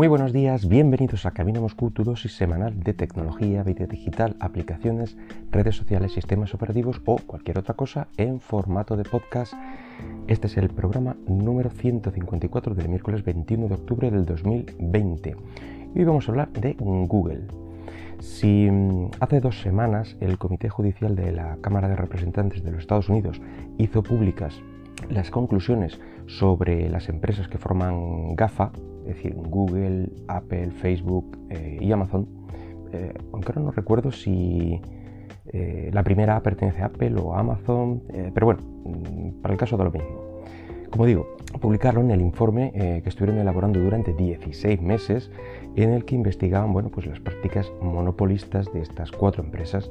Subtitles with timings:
[0.00, 5.18] Muy buenos días, bienvenidos a Camino Moscú, tu dosis semanal de tecnología, vida digital, aplicaciones,
[5.50, 9.52] redes sociales, sistemas operativos o cualquier otra cosa en formato de podcast.
[10.26, 15.36] Este es el programa número 154 del miércoles 21 de octubre del 2020.
[15.94, 17.42] Y hoy vamos a hablar de Google.
[18.20, 22.80] Si mm, hace dos semanas el Comité Judicial de la Cámara de Representantes de los
[22.80, 23.42] Estados Unidos
[23.76, 24.62] hizo públicas
[25.10, 28.72] las conclusiones sobre las empresas que forman GAFA,
[29.06, 32.28] es decir, Google, Apple, Facebook eh, y Amazon,
[32.92, 34.80] eh, aunque ahora no recuerdo si
[35.52, 38.02] eh, la primera pertenece a Apple o a Amazon,
[38.34, 40.30] pero bueno, mm, para el caso de lo mismo.
[40.90, 45.30] Como digo, publicaron el informe que estuvieron elaborando durante 16 meses
[45.76, 49.88] en el que investigaban bueno, pues las prácticas monopolistas de estas cuatro empresas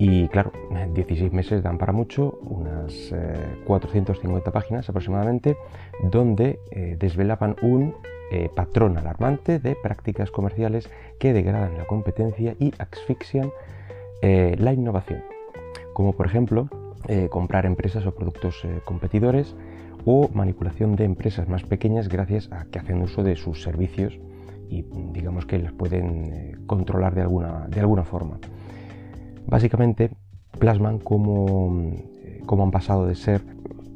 [0.00, 0.50] y claro,
[0.94, 3.14] 16 meses dan para mucho, unas
[3.66, 5.58] 450 eh, páginas aproximadamente,
[6.10, 7.94] donde eh, desvelaban un
[8.32, 13.52] eh, patrón alarmante de prácticas comerciales que degradan la competencia y asfixian
[14.22, 15.22] la innovación.
[15.94, 16.68] Como por ejemplo,
[17.30, 19.56] comprar empresas o productos competidores
[20.04, 24.18] o manipulación de empresas más pequeñas gracias a que hacen uso de sus servicios
[24.68, 28.38] y digamos que las pueden controlar de alguna, de alguna forma.
[29.50, 30.10] Básicamente
[30.60, 33.42] plasman eh, cómo, han pasado de ser,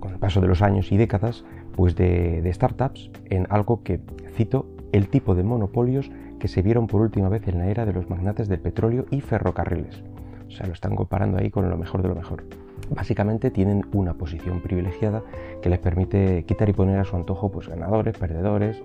[0.00, 1.44] con el paso de los años y décadas,
[1.76, 4.00] pues de, startups en algo que,
[4.34, 7.92] cito, el tipo de monopolios que se vieron por última vez en la era de
[7.92, 10.02] los magnates del petróleo y ferrocarriles.
[10.48, 12.44] O sea, lo están comparando ahí con lo mejor de lo mejor.
[12.90, 15.22] Básicamente tienen una posición privilegiada
[15.62, 18.82] que les permite quitar y poner a su antojo pues, ganadores, perdedores.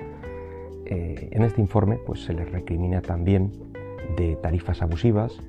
[0.86, 3.52] Eh, en este informe pues, se les recrimina también
[4.18, 5.40] de tarifas abusivas,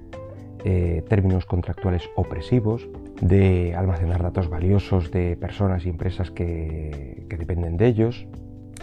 [0.64, 2.89] eh, términos contractuales opresivos,
[3.20, 8.27] de almacenar datos valiosos de personas y empresas que, dependen de ellos.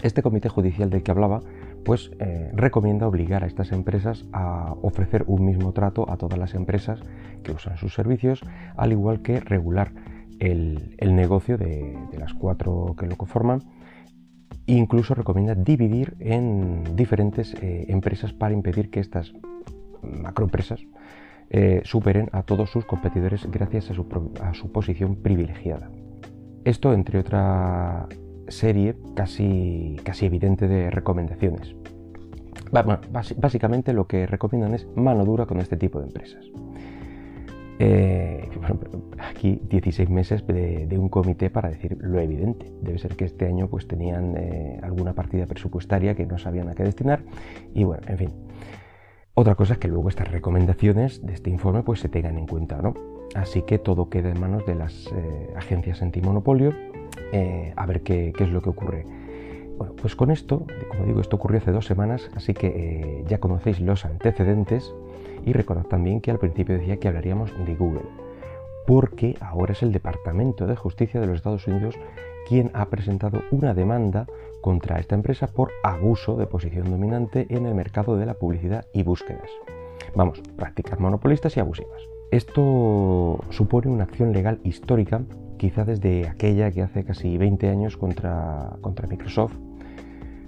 [0.02, 1.40] Este comité judicial del que hablaba
[1.84, 6.54] pues eh, recomienda obligar a estas empresas a ofrecer un mismo trato a todas las
[6.54, 7.00] empresas
[7.42, 8.42] que usan sus servicios,
[8.76, 9.92] al igual que regular
[10.38, 13.62] el, negocio de, las cuatro que lo conforman.
[14.66, 19.32] Incluso recomienda dividir en diferentes eh, empresas para impedir que estas
[20.02, 20.80] macroempresas
[21.50, 25.90] eh, superen a todos sus competidores gracias a su, posición privilegiada.
[26.64, 28.06] Esto entre otra
[28.48, 31.74] serie casi, casi evidente de recomendaciones.
[33.36, 36.44] básicamente lo que recomiendan es mano dura con este tipo de empresas.
[37.80, 38.48] Eh,
[39.18, 42.66] aquí 16 meses de, un comité para decir lo evidente.
[42.82, 46.74] Debe ser que este año pues tenían eh, alguna partida presupuestaria que no sabían a
[46.74, 47.22] qué destinar
[47.74, 48.30] y bueno, en fin.
[49.40, 52.82] Otra cosa es que luego estas recomendaciones de este informe pues se tengan en cuenta,
[52.82, 52.94] ¿no?
[53.36, 56.74] Así que todo queda en manos de las eh, agencias antimonopolio
[57.30, 59.06] eh, a ver qué, es lo que ocurre.
[59.76, 63.38] Bueno, pues con esto, como digo, esto ocurrió hace dos semanas, así que eh, ya
[63.38, 64.92] conocéis los antecedentes
[65.46, 68.08] y recordad también que al principio decía que hablaríamos de Google,
[68.88, 71.94] porque ahora es el Departamento de Justicia de los Estados Unidos
[72.48, 74.26] quien ha presentado una demanda
[74.62, 79.02] contra esta empresa por abuso de posición dominante en el mercado de la publicidad y
[79.02, 79.50] búsquedas.
[80.14, 82.00] Vamos, prácticas monopolistas y abusivas.
[82.30, 85.20] Esto supone una acción legal histórica,
[85.58, 89.52] quizá desde aquella que hace casi 20 años contra, contra Microsoft,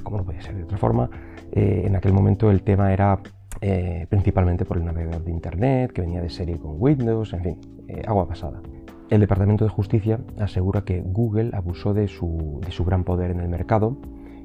[0.03, 1.11] como no podía ser de otra forma.
[1.53, 3.21] Eh, en aquel momento el tema era
[3.63, 7.59] eh, principalmente por el navegador de Internet, que venía de serie con Windows, en fin,
[7.89, 8.63] eh, agua pasada.
[9.11, 13.99] El Departamento de Justicia asegura que Google abusó de su, gran poder en el mercado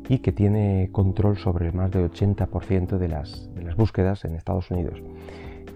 [0.10, 5.02] y que tiene control sobre más del 80% de las, búsquedas en Estados Unidos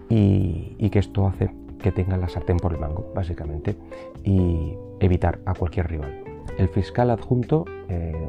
[0.08, 1.50] y, que esto hace
[1.80, 3.76] que tenga la sartén por el mango, básicamente,
[4.24, 6.24] y evitar a cualquier rival.
[6.58, 8.28] El fiscal adjunto, eh,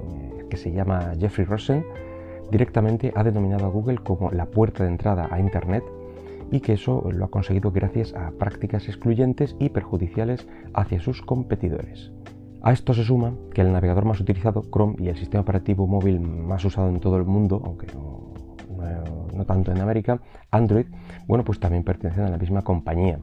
[0.49, 1.83] que se llama Jeffrey Rosen,
[2.51, 5.83] directamente ha denominado a Google como la puerta de entrada a Internet
[6.51, 12.11] y que eso lo ha conseguido gracias a prácticas excluyentes y perjudiciales hacia sus competidores.
[12.61, 16.19] A esto se suma que el navegador más utilizado, Chrome, y el sistema operativo móvil
[16.19, 20.21] más usado en todo el mundo, aunque no, tanto en América,
[20.51, 20.85] Android,
[21.27, 23.19] bueno, pues también pertenecen a la misma compañía.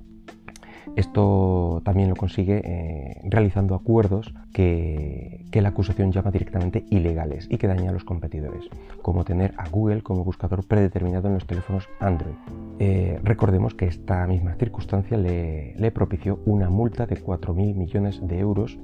[0.96, 7.66] Esto también lo consigue eh, realizando acuerdos que, la acusación llama directamente ilegales y que
[7.66, 8.68] dañan a los competidores,
[9.02, 12.34] como tener a Google como buscador predeterminado en los teléfonos Android.
[12.78, 18.78] Eh, recordemos que esta misma circunstancia le, propició una multa de 4.000 millones de euros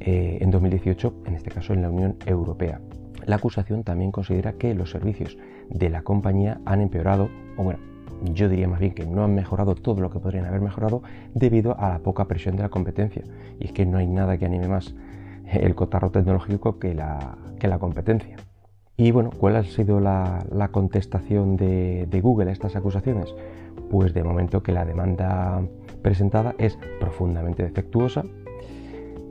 [0.00, 2.80] eh, en 2018, en este caso en la Unión Europea.
[3.26, 5.36] La acusación también considera que los servicios
[5.68, 7.78] de la compañía han empeorado, o bueno,
[8.22, 11.02] yo diría más bien que no han mejorado todo lo que podrían haber mejorado
[11.34, 13.22] debido a la poca presión de la competencia.
[13.60, 14.94] Y es que no hay nada que anime más
[15.52, 18.36] el cotarro tecnológico que la, que la competencia.
[19.00, 23.32] Y bueno, ¿cuál ha sido la, contestación de, Google a estas acusaciones?
[23.90, 25.62] Pues de momento que la demanda
[26.02, 28.24] presentada es profundamente defectuosa.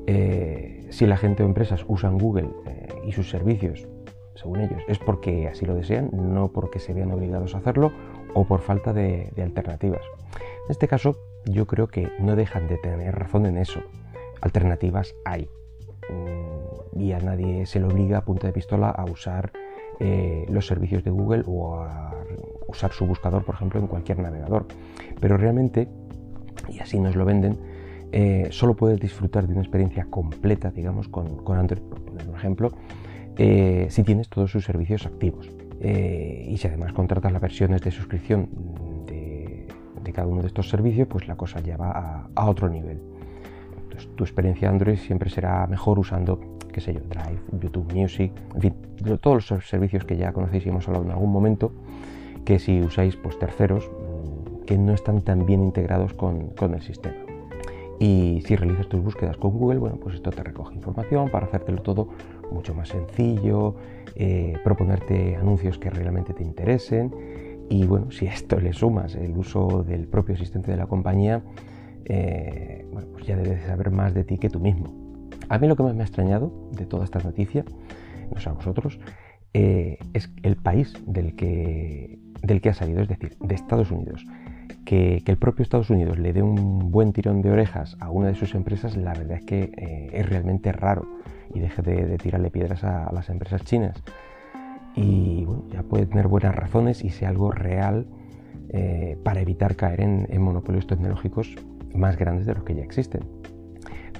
[0.07, 3.89] Eh, si la gente o empresas usan Google eh, y sus servicios,
[4.36, 7.92] según ellos, es porque así lo desean, no porque se vean obligados a hacerlo
[8.38, 10.01] o por falta de, alternativas.
[10.36, 13.81] En este caso, yo creo que no dejan de tener razón en eso.
[14.42, 15.50] Alternativas hay.
[16.10, 19.51] Mm, y a nadie se le obliga a punta de pistola a usar
[20.00, 22.13] eh, los servicios de Google o a
[22.68, 24.68] usar su buscador, por ejemplo, en cualquier navegador.
[25.19, 25.88] Pero realmente,
[26.69, 27.57] y así nos lo venden,
[28.12, 32.72] eh, solo puedes disfrutar de una experiencia completa, digamos, con, Android, por poner un ejemplo,
[33.38, 35.50] eh, si tienes todos sus servicios activos.
[35.81, 38.50] Y si además contratas las versiones de suscripción
[39.06, 39.68] de,
[40.13, 43.00] cada uno de estos servicios, pues la cosa ya va a otro nivel
[44.06, 46.39] tu experiencia Android siempre será mejor usando,
[46.71, 48.75] qué sé yo, Drive, YouTube Music, en fin,
[49.21, 51.71] todos los servicios que ya conocéis y hemos hablado en algún momento,
[52.45, 57.15] que si usáis pues terceros mm, que no están tan bien integrados con, el sistema.
[58.00, 61.81] Y si realizas tus búsquedas con Google, bueno, pues esto te recoge información para hacértelo
[61.81, 62.09] todo
[62.51, 63.75] mucho más sencillo,
[64.15, 67.13] eh, proponerte anuncios que realmente te interesen.
[67.69, 71.44] Y bueno, si esto le sumas el uso del propio asistente de la compañía,
[72.05, 75.19] eh, bueno, pues ya debes saber más de ti que tú mismo.
[75.49, 77.65] A mí lo que más me ha extrañado de toda esta noticia,
[78.33, 79.00] no sé a vosotros,
[79.53, 84.25] eh, es el país del que, del que ha salido, es decir, de Estados Unidos.
[84.85, 88.35] Que, el propio Estados Unidos le dé un buen tirón de orejas a una de
[88.35, 91.05] sus empresas, la verdad es que es realmente raro
[91.53, 94.03] y deje de, tirarle piedras a, las empresas chinas.
[94.95, 98.07] Y bueno, ya puede tener buenas razones y sea algo real
[99.23, 101.55] para evitar caer en monopolios tecnológicos
[101.94, 103.21] más grandes de los que ya existen.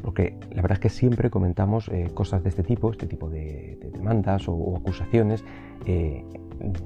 [0.02, 3.78] Porque la verdad es que siempre comentamos eh, cosas de este tipo, este tipo de,
[3.94, 5.44] demandas o, acusaciones
[5.86, 6.24] eh,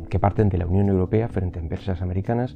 [0.10, 2.56] que parten de la Unión Europea frente a empresas americanas,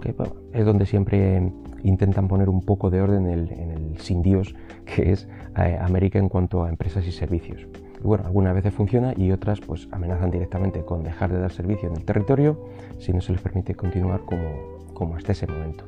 [0.00, 0.14] que
[0.52, 1.52] es donde siempre
[1.82, 4.54] intentan poner un poco de orden en el, sin Dios
[4.84, 7.66] que es eh, América en cuanto a empresas y servicios.
[8.02, 11.88] Y bueno, algunas veces funciona y otras pues amenazan directamente con dejar de dar servicio
[11.88, 12.58] en el territorio
[12.98, 15.84] si no se les permite continuar como, hasta ese momento.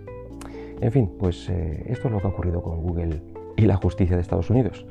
[0.80, 3.22] En fin, pues eh, esto es lo que ha ocurrido con Google
[3.56, 4.86] y la justicia de Estados Unidos.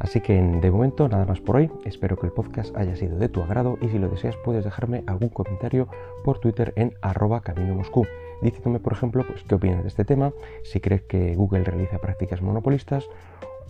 [0.00, 3.28] Así que de momento nada más por hoy, espero que el podcast haya sido de
[3.28, 5.88] tu agrado y si lo deseas puedes dejarme algún comentario
[6.24, 8.04] por Twitter en arroba camino moscú,
[8.44, 10.32] diciéndome por ejemplo pues, qué opinas de este tema,
[10.62, 13.08] si crees que Google realiza prácticas monopolistas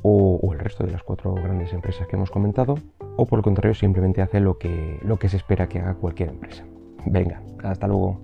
[0.02, 2.74] o, el resto de las cuatro grandes empresas que hemos comentado,
[3.16, 6.28] o por el contrario simplemente hace lo que, lo que se espera que haga cualquier
[6.28, 6.64] empresa.
[7.06, 8.20] Venga, hasta luego.